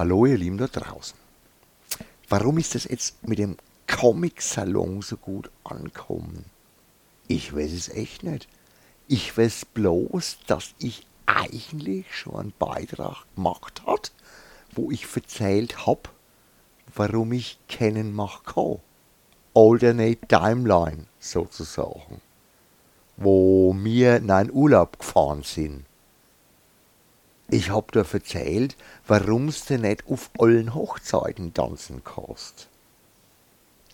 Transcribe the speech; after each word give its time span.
Hallo 0.00 0.24
ihr 0.24 0.38
Lieben 0.38 0.56
da 0.56 0.66
draußen. 0.66 1.14
Warum 2.30 2.56
ist 2.56 2.74
das 2.74 2.84
jetzt 2.84 3.22
mit 3.28 3.38
dem 3.38 3.58
Comic-Salon 3.86 5.02
so 5.02 5.18
gut 5.18 5.50
ankommen? 5.62 6.46
Ich 7.28 7.54
weiß 7.54 7.70
es 7.70 7.90
echt 7.90 8.22
nicht. 8.22 8.48
Ich 9.08 9.36
weiß 9.36 9.66
bloß, 9.66 10.38
dass 10.46 10.70
ich 10.78 11.06
eigentlich 11.26 12.06
schon 12.16 12.36
einen 12.36 12.52
Beitrag 12.58 13.26
gemacht 13.36 13.82
hat, 13.86 14.10
wo 14.72 14.90
ich 14.90 15.06
erzählt 15.14 15.86
hab, 15.86 16.10
warum 16.94 17.34
ich 17.34 17.58
kennen 17.68 18.14
mach 18.14 18.44
kann. 18.44 18.78
Alternate 19.54 20.26
Timeline 20.28 21.08
sozusagen. 21.18 22.22
Wo 23.18 23.76
wir 23.76 24.16
in 24.16 24.30
einen 24.30 24.50
Urlaub 24.50 24.98
gefahren 24.98 25.42
sind. 25.42 25.84
Ich 27.52 27.70
hab 27.70 27.90
da 27.90 28.04
erzählt, 28.12 28.76
warum's 29.08 29.64
du 29.64 29.76
nicht 29.76 30.06
auf 30.06 30.30
allen 30.38 30.72
Hochzeiten 30.72 31.52
tanzen 31.52 32.02
kannst. 32.04 32.68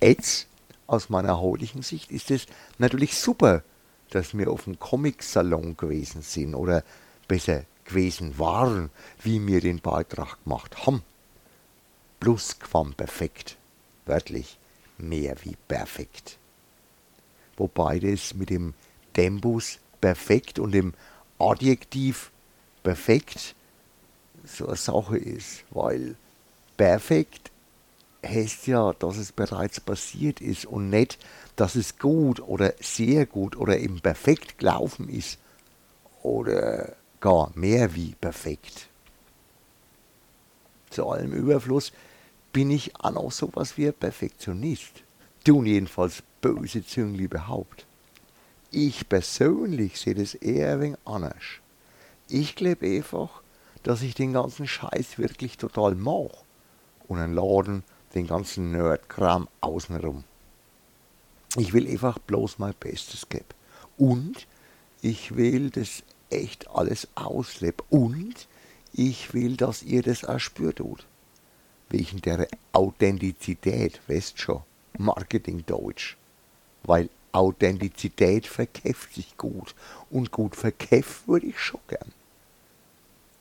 Jetzt, 0.03 0.47
aus 0.87 1.09
meiner 1.09 1.41
heutigen 1.41 1.81
Sicht, 1.81 2.11
ist 2.11 2.31
es 2.31 2.47
natürlich 2.77 3.17
super, 3.17 3.63
dass 4.11 4.37
wir 4.37 4.51
auf 4.51 4.65
dem 4.65 4.79
Comic-Salon 4.79 5.79
gewesen 5.79 6.21
sind 6.21 6.55
oder 6.55 6.85
besser 7.29 7.65
gewesen 7.87 8.39
waren, 8.39 8.91
wie 9.23 9.45
wir 9.47 9.63
den 9.63 9.81
Beitrag 9.81 10.37
gemacht 10.45 10.87
haben. 10.87 11.03
Plus 12.21 12.59
quam 12.59 12.93
perfekt, 12.93 13.57
wörtlich 14.05 14.59
mehr 14.99 15.35
wie 15.45 15.57
perfekt. 15.67 16.37
Wobei 17.57 18.01
das 18.01 18.35
mit 18.35 18.51
dem 18.51 18.75
Tempus 19.15 19.79
perfekt 20.03 20.59
und 20.59 20.73
dem 20.73 20.93
Adjektiv 21.39 22.31
perfekt 22.87 23.57
so 24.45 24.69
eine 24.69 24.77
Sache 24.77 25.19
ist, 25.19 25.65
weil 25.71 26.15
perfekt 26.77 27.51
heißt 28.25 28.69
ja, 28.69 28.93
dass 28.93 29.17
es 29.17 29.33
bereits 29.33 29.81
passiert 29.81 30.41
ist 30.41 30.67
und 30.67 30.91
nicht, 30.91 31.19
dass 31.57 31.75
es 31.75 31.99
gut 31.99 32.39
oder 32.39 32.75
sehr 32.79 33.27
gut 33.27 33.57
oder 33.57 33.77
eben 33.77 34.01
perfekt 34.01 34.59
gelaufen 34.59 35.09
ist 35.09 35.39
oder 36.23 36.95
gar 37.21 37.51
mehr 37.57 37.97
wie 37.97 38.15
perfekt. 38.21 38.89
Zu 40.91 41.09
allem 41.09 41.33
Überfluss 41.33 41.93
bin 42.53 42.71
ich 42.71 42.95
auch 43.01 43.11
noch 43.11 43.33
sowas 43.33 43.77
wie 43.77 43.89
ein 43.89 43.95
Perfektionist. 43.95 45.03
Tun 45.45 45.67
jedenfalls 45.67 46.23
böse 46.41 46.87
Züngli 46.87 47.27
behaupt. 47.27 47.85
Ich 48.71 49.09
persönlich 49.09 49.99
sehe 49.99 50.15
das 50.15 50.35
eher 50.35 50.75
ein 50.75 50.81
wenig 50.81 50.99
anders. 51.05 51.61
Ich 52.29 52.57
glaube 52.57 52.87
einfach, 52.87 53.43
dass 53.83 54.03
ich 54.03 54.15
den 54.15 54.33
ganzen 54.33 54.67
Scheiß 54.67 55.19
wirklich 55.19 55.59
total 55.59 55.95
mag. 55.95 56.31
Und 57.07 57.19
ein 57.19 57.35
Laden 57.35 57.85
den 58.15 58.27
ganzen 58.27 58.73
Nerdkram 58.73 59.47
außenrum. 59.61 60.25
Ich 61.57 61.73
will 61.73 61.89
einfach 61.89 62.19
bloß 62.19 62.59
mein 62.59 62.75
Bestes 62.81 63.29
geben. 63.29 63.45
Und 63.97 64.49
ich 65.03 65.37
will 65.37 65.71
das 65.71 66.03
echt 66.31 66.69
alles 66.69 67.07
ausleben. 67.15 67.87
Und 67.91 68.49
ich 68.93 69.33
will, 69.33 69.57
dass 69.57 69.85
ihr 69.85 70.03
das 70.03 70.25
auch 70.25 70.41
spürt. 70.41 70.83
Wegen 71.89 72.21
der 72.23 72.49
Authentizität, 72.73 74.01
weißt 74.09 74.41
schon, 74.41 74.63
Marketingdeutsch. 74.99 76.17
Weil 76.83 77.09
Authentizität 77.31 78.47
verkäft 78.47 79.15
sich 79.15 79.37
gut. 79.37 79.77
Und 80.11 80.33
gut 80.33 80.57
verkäft 80.57 81.29
würde 81.29 81.47
ich 81.47 81.61
schon 81.61 81.81
gern. 81.87 82.13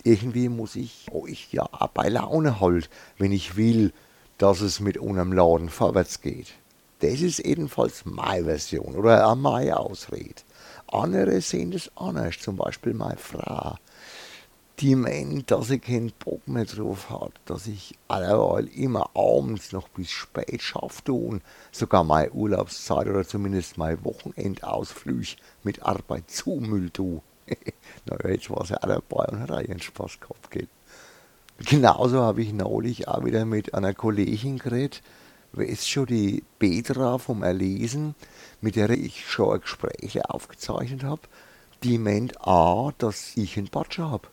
Irgendwie 0.05 0.49
muss 0.49 0.75
ich 0.75 1.07
euch 1.11 1.51
ja 1.51 1.67
bei 1.95 2.09
Laune 2.09 2.59
halt, 2.59 2.91
wenn 3.17 3.31
ich 3.31 3.57
will, 3.57 3.91
dass 4.37 4.61
es 4.61 4.79
mit 4.79 5.01
einem 5.01 5.33
Laden 5.33 5.67
vorwärts 5.67 6.21
geht. 6.21 6.53
Das 6.99 7.21
ist 7.21 7.39
ebenfalls 7.39 8.05
meine 8.05 8.45
Version 8.45 8.95
oder 8.95 9.27
auch 9.27 9.35
meine 9.35 9.79
Ausrede. 9.79 10.43
Andere 10.85 11.41
sehen 11.41 11.71
das 11.71 11.89
anders, 11.95 12.37
zum 12.39 12.55
Beispiel 12.55 12.93
meine 12.93 13.17
Frau. 13.17 13.77
Die 14.77 14.95
meint, 14.95 15.49
dass 15.49 15.71
ich 15.71 15.81
keinen 15.81 16.11
Bock 16.23 16.47
mehr 16.47 16.65
drauf 16.65 17.09
hat, 17.09 17.31
dass 17.45 17.65
ich 17.65 17.97
alleweil 18.07 18.67
immer 18.67 19.09
abends 19.15 19.71
noch 19.71 19.89
bis 19.89 20.11
spät 20.11 20.61
schaffe 20.61 21.13
und 21.13 21.41
sogar 21.71 22.03
meine 22.03 22.31
Urlaubszeit 22.31 23.07
oder 23.07 23.27
zumindest 23.27 23.79
meine 23.79 24.03
Wochenendausflüge 24.05 25.37
mit 25.63 25.81
Arbeit 25.81 26.29
zumüll 26.29 26.91
tue. 26.91 27.21
Naja, 28.05 28.29
jetzt 28.29 28.49
war 28.49 28.61
es 28.61 28.69
ja 28.69 28.77
auch 28.77 28.87
dabei 28.87 29.25
und 29.25 29.39
hat 29.39 29.51
auch 29.51 29.61
ihren 29.61 29.81
Spaß 29.81 30.19
gehabt, 30.19 30.51
gell. 30.51 30.67
Genauso 31.59 32.21
habe 32.21 32.41
ich 32.41 32.51
neulich 32.51 33.07
auch 33.07 33.23
wieder 33.23 33.45
mit 33.45 33.73
einer 33.73 33.93
Kollegin 33.93 34.57
geredet, 34.57 35.01
wer 35.53 35.67
ist 35.67 35.89
schon 35.89 36.07
die 36.07 36.43
Petra 36.59 37.17
vom 37.17 37.43
Erlesen, 37.43 38.13
mit 38.59 38.75
der 38.75 38.89
ich 38.89 39.25
schon 39.25 39.61
Gespräche 39.61 40.29
aufgezeichnet 40.29 41.03
habe, 41.03 41.21
die 41.83 41.97
meint 41.97 42.41
auch, 42.41 42.91
dass 42.97 43.37
ich 43.37 43.57
einen 43.57 43.69
Batscher 43.69 44.11
habe. 44.11 44.27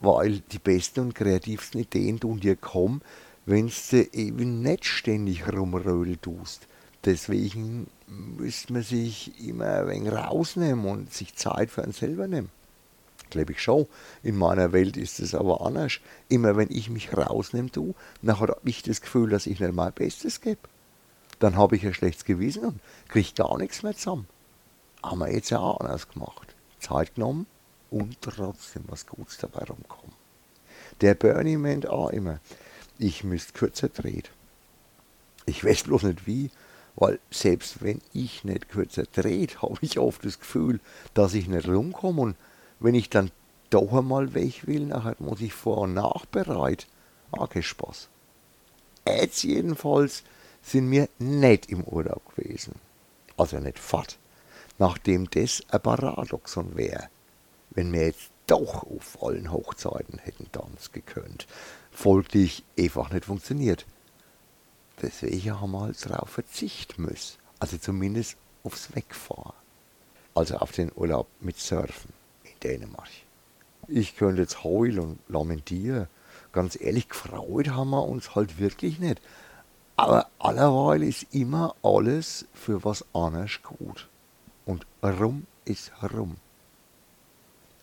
Weil 0.00 0.40
die 0.40 0.58
besten 0.58 1.00
und 1.00 1.14
kreativsten 1.14 1.80
Ideen 1.80 2.20
tun 2.20 2.40
dir 2.40 2.56
kommen, 2.56 3.00
wenn 3.46 3.70
du 3.90 4.08
eben 4.12 4.60
nicht 4.60 4.84
ständig 4.84 5.46
rumrödeln 5.46 6.20
tust. 6.20 6.66
Deswegen 7.04 7.86
müsste 8.06 8.72
man 8.72 8.82
sich 8.82 9.32
immer 9.46 9.66
ein 9.66 9.88
wenig 9.88 10.12
rausnehmen 10.12 10.84
und 10.86 11.12
sich 11.12 11.34
Zeit 11.34 11.70
für 11.70 11.82
einen 11.82 11.92
selber 11.92 12.28
nehmen. 12.28 12.50
Glaube 13.30 13.52
ich 13.52 13.60
schon. 13.60 13.86
In 14.22 14.36
meiner 14.36 14.72
Welt 14.72 14.96
ist 14.96 15.18
es 15.18 15.34
aber 15.34 15.60
anders. 15.60 15.98
Immer 16.28 16.56
wenn 16.56 16.70
ich 16.70 16.90
mich 16.90 17.16
rausnehme, 17.16 17.70
du, 17.70 17.94
dann 18.22 18.38
habe 18.38 18.56
ich 18.64 18.82
das 18.82 19.00
Gefühl, 19.00 19.30
dass 19.30 19.46
ich 19.46 19.58
nicht 19.58 19.74
mein 19.74 19.92
Bestes 19.92 20.40
gebe. 20.40 20.60
Dann 21.38 21.56
habe 21.56 21.76
ich 21.76 21.84
ein 21.84 21.94
schlechtes 21.94 22.24
Gewissen 22.24 22.64
und 22.64 22.80
kriege 23.08 23.32
gar 23.34 23.58
nichts 23.58 23.82
mehr 23.82 23.96
zusammen. 23.96 24.26
Haben 25.02 25.18
wir 25.18 25.32
jetzt 25.32 25.50
ja 25.50 25.58
auch 25.58 25.80
anders 25.80 26.08
gemacht. 26.08 26.54
Zeit 26.78 27.16
genommen 27.16 27.46
und 27.90 28.20
trotzdem 28.22 28.84
was 28.86 29.06
Gutes 29.06 29.38
dabei 29.38 29.64
rumkommen. 29.64 30.14
Der 31.00 31.14
Bernie 31.14 31.56
meint 31.56 31.88
auch 31.88 32.10
immer, 32.10 32.40
ich 32.98 33.24
müsste 33.24 33.52
kürzer 33.52 33.88
drehen. 33.88 34.22
Ich 35.44 35.64
weiß 35.64 35.84
bloß 35.84 36.04
nicht 36.04 36.26
wie, 36.26 36.50
weil 36.96 37.20
selbst 37.30 37.82
wenn 37.82 38.00
ich 38.12 38.42
nicht 38.44 38.68
kürzer 38.68 39.04
dreht, 39.04 39.62
habe 39.62 39.78
ich 39.82 39.98
oft 39.98 40.24
das 40.24 40.40
Gefühl, 40.40 40.80
dass 41.14 41.34
ich 41.34 41.46
nicht 41.46 41.68
rumkomme 41.68 42.22
und 42.22 42.36
wenn 42.80 42.94
ich 42.94 43.08
dann 43.08 43.30
doch 43.70 43.92
einmal 43.92 44.34
weg 44.34 44.66
will, 44.66 44.86
nachher 44.86 45.16
muss 45.18 45.40
ich 45.40 45.52
vor- 45.52 45.78
und 45.78 45.94
nachbereit. 45.94 46.86
Ah, 47.32 47.46
kein 47.46 47.62
Spaß. 47.62 48.08
Jetzt 49.06 49.42
jedenfalls 49.42 50.22
sind 50.62 50.90
wir 50.90 51.08
nicht 51.18 51.66
im 51.66 51.84
Urlaub 51.84 52.22
gewesen. 52.34 52.74
Also 53.36 53.58
nicht 53.58 53.78
fort. 53.78 54.18
Nachdem 54.78 55.28
das 55.30 55.62
ein 55.70 55.80
Paradoxon 55.80 56.76
wäre, 56.76 57.08
wenn 57.70 57.92
wir 57.92 58.06
jetzt 58.06 58.30
doch 58.46 58.84
auf 58.84 59.22
allen 59.22 59.52
Hochzeiten 59.52 60.18
hätten 60.18 60.50
tanzen 60.52 60.92
gekönnt. 60.92 61.46
Folglich 61.90 62.64
einfach 62.78 63.10
nicht 63.10 63.24
funktioniert. 63.24 63.86
Deswegen 65.02 65.60
haben 65.60 65.72
wir 65.72 65.80
halt 65.80 66.06
darauf 66.06 66.30
verzichten 66.30 67.02
müssen. 67.02 67.38
Also 67.58 67.78
zumindest 67.78 68.36
aufs 68.64 68.94
Wegfahren. 68.94 69.54
Also 70.34 70.56
auf 70.56 70.72
den 70.72 70.90
Urlaub 70.94 71.28
mit 71.40 71.58
Surfen. 71.58 72.12
Dänemark. 72.62 73.08
Ich 73.88 74.16
könnte 74.16 74.42
jetzt 74.42 74.64
heulen 74.64 74.98
und 74.98 75.18
lamentieren. 75.28 76.08
Ganz 76.52 76.80
ehrlich, 76.80 77.08
gefreut 77.08 77.68
haben 77.68 77.90
wir 77.90 78.04
uns 78.04 78.34
halt 78.34 78.58
wirklich 78.58 78.98
nicht. 78.98 79.20
Aber 79.96 80.28
allerweil 80.38 81.02
ist 81.02 81.34
immer 81.34 81.74
alles 81.82 82.46
für 82.52 82.84
was 82.84 83.04
anderes 83.14 83.62
gut. 83.62 84.08
Und 84.64 84.86
rum 85.02 85.46
ist 85.64 85.92
rum. 86.02 86.36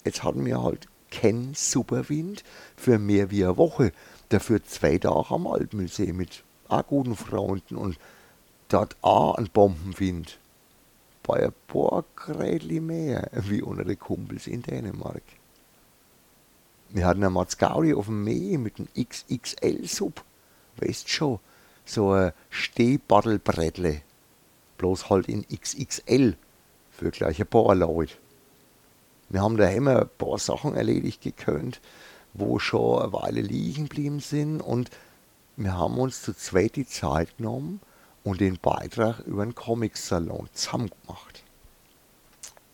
Jetzt 0.04 0.24
hatten 0.24 0.46
wir 0.46 0.62
halt 0.62 0.88
keinen 1.12 1.54
Superwind 1.54 2.44
für 2.76 3.00
mehr 3.00 3.32
wie 3.32 3.44
eine 3.44 3.58
Woche. 3.58 3.94
Dafür 4.30 4.64
zwei 4.64 4.98
Tage 4.98 5.30
am 5.30 5.48
Alpmüllsee 5.48 6.12
mit 6.12 6.44
auch 6.74 6.88
guten 6.88 7.16
Freunden 7.16 7.76
und 7.76 7.98
dort 8.70 8.96
auch 9.02 9.36
ein 9.36 9.50
Bombenwind 9.50 10.40
bei 11.24 11.46
ein 11.46 11.54
paar 11.68 12.04
Grädli 12.16 12.80
mehr 12.80 13.30
wie 13.34 13.62
unter 13.62 13.86
den 13.86 14.00
Kumpels 14.00 14.48
in 14.48 14.62
Dänemark. 14.62 15.24
Wir 16.90 17.08
hatten 17.08 17.24
einen 17.24 17.34
Matzgauri 17.34 17.94
auf 17.94 18.06
dem 18.06 18.24
Meer 18.24 18.60
mit 18.60 18.78
einem 18.78 18.88
XXL-Sub. 18.94 20.24
Weißt 20.78 21.10
schon, 21.10 21.40
so 21.86 22.12
ein 22.12 22.34
Stehbaddelbrettle. 22.50 24.02
Bloß 24.78 25.10
halt 25.10 25.28
in 25.28 25.46
XXL 25.48 26.36
für 26.92 27.12
gleich 27.12 27.40
ein 27.40 27.48
paar 27.48 27.74
Leute. 27.74 28.14
Wir 29.30 29.42
haben 29.42 29.58
da 29.58 29.70
immer 29.70 30.02
ein 30.02 30.10
paar 30.18 30.38
Sachen 30.38 30.76
erledigt 30.76 31.22
gekönnt, 31.22 31.82
wo 32.34 32.60
schon 32.60 33.02
eine 33.02 33.14
Weile 33.14 33.42
liegen 33.42 33.86
geblieben 33.86 34.20
sind 34.20 34.62
und 34.62 34.92
wir 35.56 35.78
haben 35.78 35.98
uns 35.98 36.22
zu 36.22 36.34
zweit 36.34 36.76
die 36.76 36.88
Zeit 36.88 37.38
genommen, 37.38 37.80
und 38.24 38.42
den 38.42 38.58
Beitrag 38.58 39.20
über 39.22 39.46
den 39.46 39.56
Comic-Salon 39.56 40.50
zusammen 40.54 40.90
gemacht. 41.02 41.44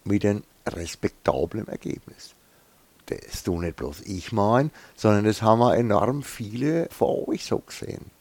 Mit 0.04 0.26
einem 0.26 0.44
respektablen 0.66 1.68
Ergebnis. 1.68 2.36
das 3.08 3.42
du 3.44 3.60
nicht 3.60 3.76
bloß 3.76 4.02
ich 4.02 4.32
mein, 4.32 4.70
sondern 4.96 5.26
das 5.26 5.42
haben 5.42 5.60
wir 5.60 5.76
enorm 5.76 6.22
viele 6.22 6.88
vor 6.92 7.28
euch 7.28 7.46
so 7.46 7.58
gesehen. 7.58 8.12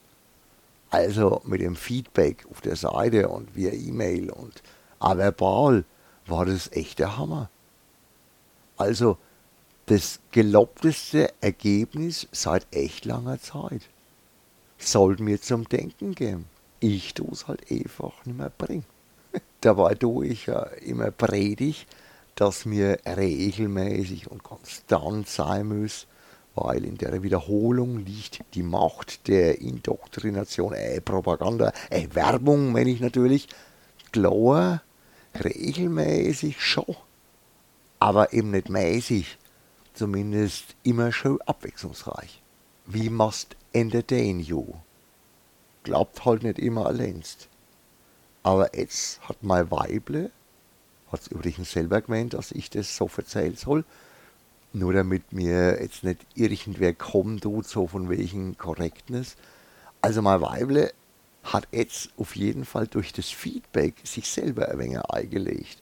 Also 0.89 1.43
mit 1.45 1.61
dem 1.61 1.75
Feedback 1.75 2.47
auf 2.49 2.61
der 2.61 2.75
Seite 2.75 3.29
und 3.29 3.55
via 3.55 3.71
E-Mail 3.71 4.31
und 4.31 4.63
verbal 4.99 5.85
war 6.25 6.45
das 6.45 6.71
echt 6.71 6.97
der 6.97 7.17
Hammer. 7.17 7.51
Also 8.77 9.17
das 9.85 10.19
gelobteste 10.31 11.31
Ergebnis 11.41 12.27
seit 12.31 12.65
echt 12.71 13.05
langer 13.05 13.39
Zeit. 13.39 13.83
Sollte 14.79 15.23
mir 15.23 15.41
zum 15.41 15.67
Denken 15.67 16.15
geben. 16.15 16.45
Ich 16.79 17.13
tue 17.13 17.31
es 17.31 17.47
halt 17.47 17.69
einfach 17.69 18.25
nicht 18.25 18.37
mehr 18.37 18.51
bringen. 18.57 18.85
Dabei 19.61 19.93
tue 19.95 20.27
ich 20.27 20.45
ja 20.45 20.63
immer 20.63 21.11
predig, 21.11 21.85
dass 22.35 22.65
mir 22.65 22.99
regelmäßig 23.05 24.31
und 24.31 24.43
konstant 24.43 25.27
sein 25.27 25.67
muss, 25.67 26.07
weil 26.55 26.85
in 26.85 26.97
der 26.97 27.21
Wiederholung 27.21 27.99
liegt 28.05 28.39
die 28.53 28.63
Macht 28.63 29.27
der 29.27 29.59
Indoktrination, 29.59 30.73
äh, 30.73 31.01
Propaganda, 31.01 31.73
äh, 31.89 32.07
Werbung, 32.13 32.71
meine 32.71 32.89
ich 32.89 33.01
natürlich, 33.01 33.49
klar, 34.13 34.81
regelmäßig 35.43 36.61
schon, 36.61 36.95
aber 37.99 38.31
eben 38.33 38.51
nicht 38.51 38.69
mäßig, 38.69 39.37
zumindest 39.93 40.75
immer 40.83 41.11
schon 41.11 41.41
abwechslungsreich. 41.41 42.41
Wie 42.91 43.11
must 43.11 43.55
entertain 43.71 44.39
you? 44.39 44.65
Glaubt 45.83 46.25
halt 46.25 46.41
nicht 46.41 46.57
immer 46.57 46.87
alleinst. 46.87 47.47
Aber 48.41 48.75
jetzt 48.75 49.21
hat 49.29 49.43
mein 49.43 49.69
Weible, 49.69 50.31
hat 51.11 51.21
es 51.21 51.27
übrigens 51.27 51.71
selber 51.71 52.01
gemeint, 52.01 52.33
dass 52.33 52.51
ich 52.51 52.71
das 52.71 52.97
so 52.97 53.07
erzählen 53.15 53.55
soll, 53.55 53.85
nur 54.73 54.91
damit 54.91 55.31
mir 55.31 55.79
jetzt 55.79 56.03
nicht 56.03 56.25
irgendwer 56.33 56.95
kommen 56.95 57.39
tut, 57.39 57.67
so 57.67 57.85
von 57.85 58.09
welchen 58.09 58.57
Korrektness. 58.57 59.35
Also 60.01 60.23
mein 60.23 60.41
Weible 60.41 60.91
hat 61.43 61.67
jetzt 61.71 62.09
auf 62.17 62.35
jeden 62.35 62.65
Fall 62.65 62.87
durch 62.87 63.13
das 63.13 63.29
Feedback 63.29 63.97
sich 64.03 64.27
selber 64.27 64.67
ein 64.67 64.79
wenig 64.79 64.99
eingelegt. 65.01 65.77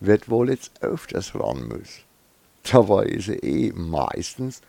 Wird 0.00 0.30
wohl 0.30 0.48
jetzt 0.48 0.82
öfters 0.82 1.34
ran 1.34 1.68
müssen. 1.68 2.04
Dabei 2.62 3.04
ist 3.04 3.26
sie 3.26 3.34
eh 3.34 3.70
meistens 3.74 4.62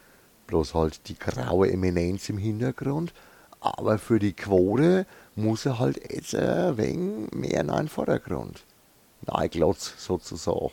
bloß 0.54 0.76
halt 0.76 1.08
die 1.08 1.18
graue 1.18 1.72
Eminenz 1.72 2.30
im 2.30 2.38
Hintergrund, 2.38 3.12
aber 3.60 3.98
für 3.98 4.20
die 4.20 4.34
Quote 4.34 5.08
muss 5.36 5.66
er 5.66 5.80
halt 5.80 6.14
jetzt 6.14 6.36
ein 6.36 6.78
wenig 6.78 7.34
mehr 7.34 7.62
in 7.62 7.70
den 7.70 7.88
Vordergrund. 7.88 8.64
Nein, 9.26 9.50
Glotz 9.50 9.96
sozusagen. 9.98 10.70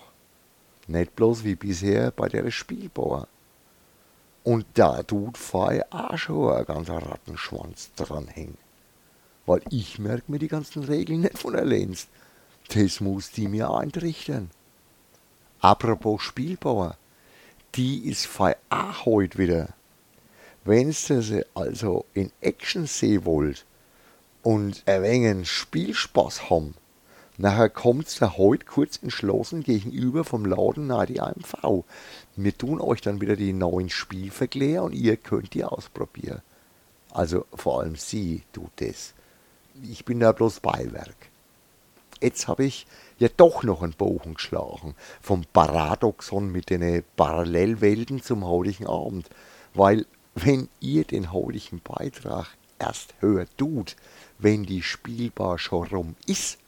Nicht 0.86 1.16
bloß 1.16 1.44
wie 1.44 1.54
bisher 1.54 2.10
bei 2.10 2.28
der 2.28 2.50
Spielbauer. 2.50 3.26
Und 4.44 4.66
da 4.74 5.02
tut 5.02 5.38
Fei 5.38 5.82
auch 5.90 6.18
schon 6.18 6.52
ein 6.52 6.66
ganzer 6.66 6.98
Rattenschwanz 6.98 7.90
dranhängen. 7.96 8.58
Weil 9.46 9.62
ich 9.70 9.98
merk 9.98 10.28
mir 10.28 10.38
die 10.38 10.48
ganzen 10.48 10.84
Regeln 10.84 11.22
nicht 11.22 11.38
von 11.38 11.54
erlehnst. 11.54 12.10
Das 12.74 13.00
muss 13.00 13.30
die 13.30 13.48
mir 13.48 13.70
eintrichtern. 13.70 14.50
Apropos 15.62 16.20
Spielbauer, 16.20 16.98
die 17.74 18.08
ist 18.08 18.26
Fei 18.26 18.56
auch 18.68 19.04
heute 19.06 19.38
wieder. 19.38 19.68
Wenn 20.64 20.92
sie 20.92 21.44
also 21.54 22.04
in 22.14 22.30
Action 22.40 22.86
sehen 22.86 23.24
wollt 23.24 23.64
und 24.42 24.82
ein 24.86 25.02
wenig 25.02 25.50
Spielspaß 25.50 26.50
haben, 26.50 26.74
Nachher 27.40 27.70
kommt's 27.70 28.18
da 28.18 28.36
heute 28.36 28.66
kurz 28.66 28.98
entschlossen 29.02 29.62
gegenüber 29.62 30.24
vom 30.24 30.44
Laden 30.44 30.88
nahe 30.88 31.06
die 31.06 31.22
AMV. 31.22 31.84
Wir 32.36 32.58
tun 32.58 32.82
euch 32.82 33.00
dann 33.00 33.22
wieder 33.22 33.34
die 33.34 33.54
neuen 33.54 33.88
Spielverklärer 33.88 34.84
und 34.84 34.92
ihr 34.92 35.16
könnt 35.16 35.54
die 35.54 35.64
ausprobieren. 35.64 36.42
Also 37.10 37.46
vor 37.54 37.80
allem 37.80 37.96
sie 37.96 38.42
tut 38.52 38.72
das. 38.76 39.14
Ich 39.82 40.04
bin 40.04 40.20
da 40.20 40.32
bloß 40.32 40.60
Beiwerk. 40.60 41.29
Jetzt 42.20 42.48
habe 42.48 42.64
ich 42.64 42.86
ja 43.18 43.28
doch 43.36 43.62
noch 43.62 43.82
einen 43.82 43.94
Bogen 43.94 44.34
geschlagen 44.34 44.94
vom 45.20 45.44
Paradoxon 45.52 46.52
mit 46.52 46.68
den 46.68 47.02
Parallelwelten 47.16 48.22
zum 48.22 48.44
heutigen 48.44 48.86
Abend. 48.86 49.30
Weil 49.72 50.06
wenn 50.34 50.68
ihr 50.80 51.04
den 51.04 51.32
heutigen 51.32 51.80
Beitrag 51.80 52.48
erst 52.78 53.14
hört 53.20 53.56
tut, 53.56 53.96
wenn 54.38 54.64
die 54.64 54.82
Spielbar 54.82 55.58
schon 55.58 55.86
rum 55.88 56.16
ist, 56.26 56.58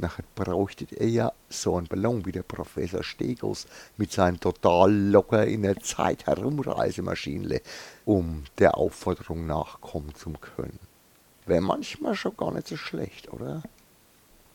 Nachher 0.00 0.24
brauchtet 0.36 0.92
er 0.92 1.08
ja 1.08 1.32
so 1.48 1.76
einen 1.76 1.88
Ballon 1.88 2.24
wie 2.24 2.30
der 2.30 2.44
Professor 2.44 3.02
Stegos 3.02 3.66
mit 3.96 4.12
seinen 4.12 4.38
total 4.38 4.94
locker 4.94 5.44
in 5.44 5.62
der 5.62 5.80
Zeit 5.80 6.26
herumreisemaschinle, 6.26 7.60
um 8.04 8.44
der 8.58 8.76
Aufforderung 8.78 9.46
nachkommen 9.46 10.14
zu 10.14 10.30
können. 10.30 10.78
Wäre 11.46 11.62
manchmal 11.62 12.14
schon 12.14 12.36
gar 12.36 12.52
nicht 12.52 12.68
so 12.68 12.76
schlecht, 12.76 13.32
oder? 13.32 13.64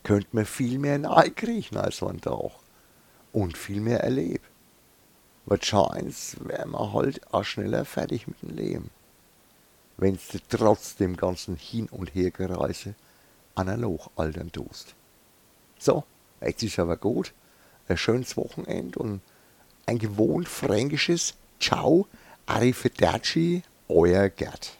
Könnt 0.04 0.32
man 0.32 0.44
viel 0.44 0.78
mehr 0.78 0.98
nahe 0.98 1.30
kriechen 1.30 1.78
als 1.78 2.02
ein 2.02 2.20
Tag 2.20 2.52
und 3.32 3.58
viel 3.58 3.80
mehr 3.80 4.00
erleben. 4.00 4.44
Wahrscheinlich 5.46 6.36
wäre 6.40 6.68
man 6.68 6.92
halt 6.92 7.20
auch 7.32 7.44
schneller 7.44 7.84
fertig 7.84 8.28
mit 8.28 8.40
dem 8.42 8.50
Leben. 8.50 8.90
Wenn's 9.96 10.28
du 10.28 10.38
trotz 10.48 10.96
dem 10.96 11.16
ganzen 11.16 11.56
Hin- 11.56 11.88
und 11.90 12.14
Hergereise 12.14 12.94
analog 13.54 14.10
altern 14.16 14.52
tust. 14.52 14.94
So, 15.78 16.04
jetzt 16.40 16.62
ist 16.62 16.78
aber 16.78 16.96
gut. 16.96 17.32
Ein 17.88 17.96
schönes 17.96 18.36
Wochenende 18.36 18.98
und 18.98 19.20
ein 19.86 19.98
gewohnt 19.98 20.48
fränkisches 20.48 21.34
Ciao, 21.60 22.06
Arrivederci, 22.46 23.62
euer 23.88 24.28
Gerd. 24.28 24.72